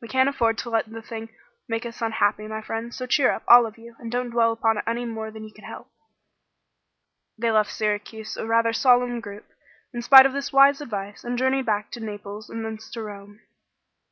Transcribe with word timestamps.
We 0.00 0.08
can't 0.08 0.28
afford 0.28 0.58
to 0.58 0.70
let 0.70 0.90
the 0.90 1.00
thing 1.00 1.28
make 1.68 1.86
us 1.86 2.02
unhappy, 2.02 2.48
my 2.48 2.60
friends; 2.60 2.96
so 2.96 3.06
cheer 3.06 3.30
up, 3.30 3.44
all 3.46 3.66
of 3.66 3.78
you, 3.78 3.94
and 4.00 4.10
don't 4.10 4.30
dwell 4.30 4.50
upon 4.50 4.78
it 4.78 4.84
any 4.84 5.04
more 5.04 5.30
than 5.30 5.44
you 5.44 5.54
can 5.54 5.62
help." 5.64 5.86
They 7.38 7.52
left 7.52 7.70
Syracuse 7.70 8.36
a 8.36 8.46
rather 8.48 8.72
solemn 8.72 9.20
group, 9.20 9.46
in 9.94 10.02
spite 10.02 10.26
of 10.26 10.32
this 10.32 10.52
wise 10.52 10.80
advice, 10.80 11.22
and 11.22 11.38
journeyed 11.38 11.66
back 11.66 11.92
to 11.92 12.00
Naples 12.00 12.50
and 12.50 12.64
thence 12.64 12.90
to 12.94 13.02
Rome. 13.04 13.38